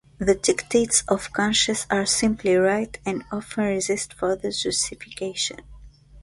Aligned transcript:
The 0.17 0.33
dictates 0.33 1.03
of 1.07 1.31
conscience 1.31 1.85
are 1.91 2.07
simply 2.07 2.55
right 2.55 2.97
and 3.05 3.23
often 3.31 3.65
resist 3.65 4.15
further 4.15 4.49
justification. 4.49 5.59